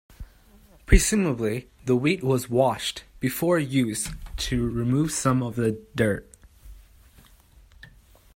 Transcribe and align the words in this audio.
Presumably 0.87 1.69
the 1.85 1.95
wheat 1.95 2.23
was 2.23 2.49
washed 2.49 3.03
before 3.19 3.59
use 3.59 4.09
to 4.35 4.67
remove 4.67 5.11
some 5.11 5.43
of 5.43 5.55
the 5.55 5.79
dirt. 5.93 6.27